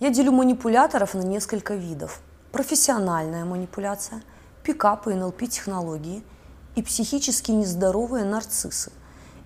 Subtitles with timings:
[0.00, 2.22] Я делю манипуляторов на несколько видов.
[2.52, 4.22] Профессиональная манипуляция,
[4.62, 6.22] пикапы, НЛП-технологии
[6.74, 8.92] и психически нездоровые нарциссы,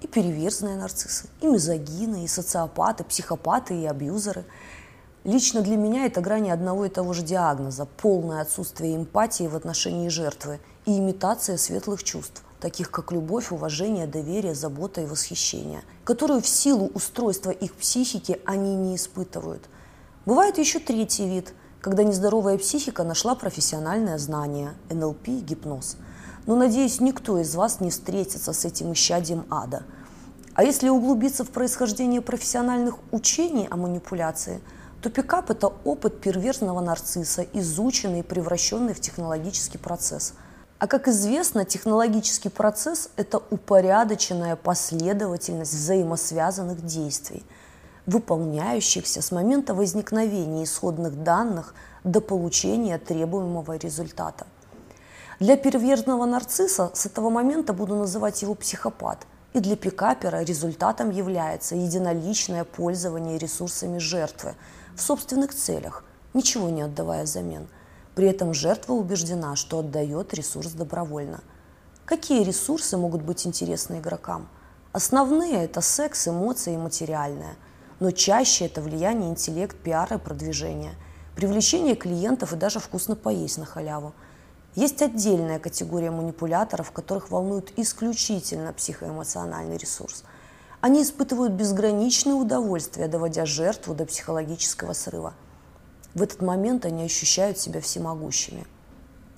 [0.01, 4.45] и переверзные нарциссы, и мизогины, и социопаты, психопаты, и абьюзеры.
[5.25, 10.09] Лично для меня это грани одного и того же диагноза– полное отсутствие эмпатии в отношении
[10.09, 16.48] жертвы и имитация светлых чувств таких как любовь, уважение, доверие, забота и восхищение, которую в
[16.48, 19.68] силу устройства их психики они не испытывают.
[20.27, 25.97] Бывает еще третий вид, когда нездоровая психика нашла профессиональное знание, НЛП и гипноз.
[26.47, 29.83] Но, надеюсь, никто из вас не встретится с этим исчадием ада.
[30.55, 34.61] А если углубиться в происхождение профессиональных учений о манипуляции,
[35.03, 40.34] то пикап– это опыт перверзного нарцисса, изученный и превращенный в технологический процесс–
[40.84, 47.42] а как известно, технологический процесс– это упорядоченная последовательность взаимосвязанных действий,
[48.06, 51.74] выполняющихся с момента возникновения исходных данных
[52.05, 54.47] до получения требуемого результата.
[55.41, 61.77] Для перверзного нарцисса с этого момента буду называть его психопат, и для пикапера результатом является
[61.77, 64.55] единоличное пользование ресурсами жертвы
[64.97, 67.69] в собственных целях, ничего не отдавая взамен–
[68.14, 71.41] при этом жертва убеждена, что отдает ресурс добровольно.
[72.05, 74.48] Какие ресурсы могут быть интересны игрокам?
[74.92, 77.56] Основные– это секс, эмоции и материальное.
[78.00, 80.95] Но чаще это влияние интеллект, пиар и продвижение,
[81.37, 84.12] привлечение клиентов и даже вкусно поесть на халяву.
[84.75, 90.25] Есть отдельная категория манипуляторов, которых волнует исключительно психоэмоциональный ресурс.
[90.81, 95.34] Они испытывают безграничное удовольствие, доводя жертву до психологического срыва–
[96.15, 98.65] в этот момент они ощущают себя всемогущими.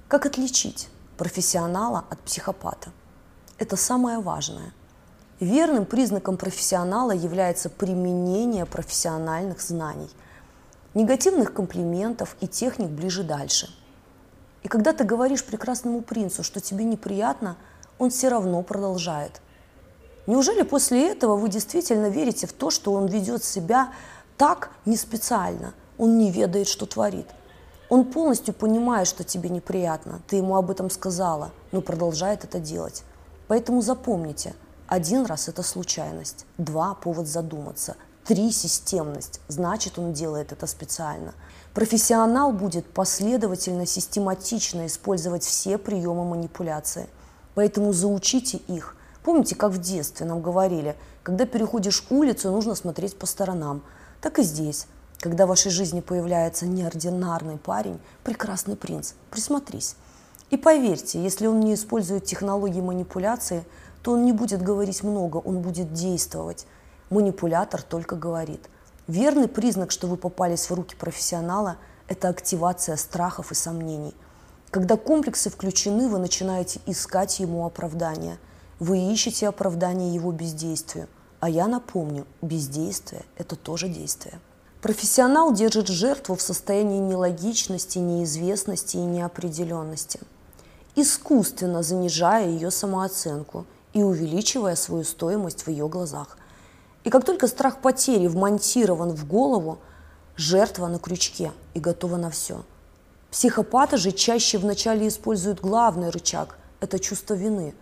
[0.09, 2.91] Как отличить профессионала от психопата?
[3.59, 4.75] Это самое важное.
[5.41, 10.11] Верным признаком профессионала является применение профессиональных знаний,
[10.95, 13.69] негативных комплиментов и техник ближе дальше.
[14.63, 17.57] И когда ты говоришь прекрасному принцу, что тебе неприятно,
[17.99, 19.41] он все равно продолжает.
[20.27, 23.93] Неужели после этого вы действительно верите в то, что он ведет себя
[24.37, 27.27] так не специально– он не ведает, что творит.
[27.89, 33.05] Он полностью понимает, что тебе неприятно, ты ему об этом сказала, но продолжает это делать.
[33.49, 34.55] Поэтому запомните,
[34.89, 41.35] один раз это случайность, два– повод задуматься, три– системность, значит он делает это специально.
[41.75, 47.07] Профессионал будет последовательно, систематично использовать все приемы манипуляции.
[47.55, 48.97] Поэтому заучите их.
[49.23, 53.83] Помните, как в детстве нам говорили, когда переходишь улицу, нужно смотреть по сторонам.
[54.21, 54.87] Так и здесь.
[55.19, 59.97] Когда в вашей жизни появляется неординарный парень, прекрасный принц, присмотрись.
[60.51, 63.65] И поверьте, если он не использует технологии манипуляции,
[64.07, 66.69] то он не будет говорить много, он будет действовать.
[67.11, 68.71] Манипулятор только говорит.
[69.09, 74.15] Верный признак, что вы попались в руки профессионала, это активация страхов и сомнений.
[74.71, 78.39] Когда комплексы включены, вы начинаете искать ему оправдания.
[78.79, 81.09] Вы ищете оправдание его бездействию.
[81.41, 84.39] А я напомню, бездействие– это тоже действие.
[84.83, 90.21] Профессионал держит жертву в состоянии нелогичности, неизвестности и неопределенности,
[90.95, 93.67] искусственно занижая ее самооценку
[93.97, 96.37] и увеличивая свою стоимость в ее глазах.
[97.05, 99.79] И как только страх потери вмонтирован в голову,
[100.37, 102.63] жертва на крючке и готова на все.
[103.31, 107.75] Психопаты же чаще вначале используют главный рычаг– это чувство вины.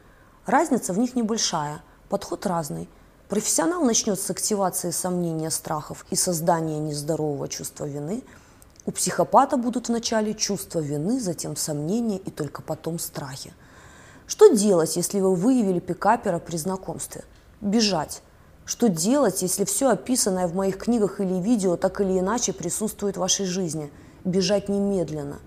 [0.46, 2.88] Разница в них небольшая, подход разный–
[3.28, 8.22] Профессионал начнет с активации сомнения, страхов и создания нездорового чувства вины.
[8.84, 13.54] У психопата будут вначале чувство вины, затем сомнения и только потом страхи.
[14.26, 17.24] Что делать, если вы выявили пикапера при знакомстве?
[17.60, 18.22] Бежать.
[18.64, 23.20] Что делать, если все описанное в моих книгах или видео так или иначе присутствует в
[23.20, 23.90] вашей жизни?
[24.24, 25.38] Бежать немедленно.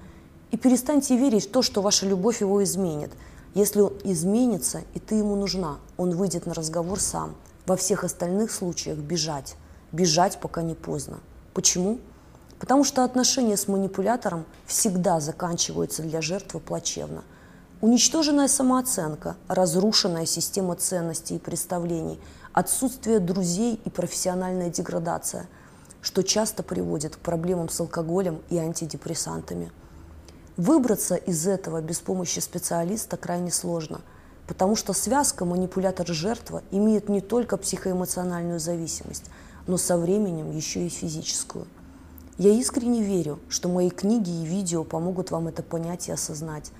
[0.51, 3.11] И перестаньте верить в то, что ваша любовь его изменит.
[3.53, 7.35] Если он изменится, и ты ему нужна, он выйдет на разговор сам–
[7.67, 9.55] во всех остальных случаях бежать.
[9.91, 11.19] Бежать, пока не поздно.
[11.53, 11.99] Почему?
[12.59, 17.23] Потому что отношения с манипулятором всегда заканчиваются для жертвы плачевно.
[17.81, 22.19] Уничтоженная самооценка, разрушенная система ценностей и представлений,
[22.53, 25.47] отсутствие друзей и профессиональная деградация,
[26.01, 29.71] что часто приводит к проблемам с алкоголем и антидепрессантами.
[30.55, 34.01] Выбраться из этого без помощи специалиста крайне сложно–
[34.47, 39.25] Потому что связка манипулятор-жертва имеет не только психоэмоциональную зависимость,
[39.67, 41.67] но со временем еще и физическую.
[42.37, 46.71] Я искренне верю, что мои книги и видео помогут вам это понять и осознать,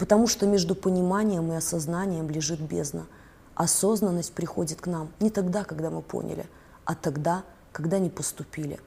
[0.00, 3.06] потому что между пониманием и осознанием лежит бездна.
[3.54, 6.46] Осознанность приходит к нам не тогда, когда мы поняли,
[6.86, 8.80] а тогда, когда не поступили.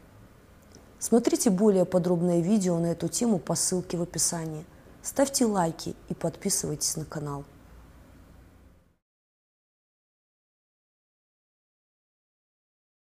[0.98, 4.66] Смотрите более подробное видео на эту тему по ссылке в описании.
[5.04, 7.44] Ставьте лайки и подписывайтесь на канал.